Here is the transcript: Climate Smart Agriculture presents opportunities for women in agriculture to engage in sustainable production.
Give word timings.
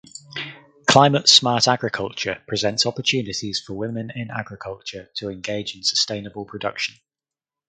Climate 0.87 1.29
Smart 1.29 1.67
Agriculture 1.67 2.41
presents 2.47 2.87
opportunities 2.87 3.61
for 3.63 3.75
women 3.75 4.11
in 4.15 4.31
agriculture 4.31 5.11
to 5.17 5.29
engage 5.29 5.75
in 5.75 5.83
sustainable 5.83 6.43
production. 6.43 6.95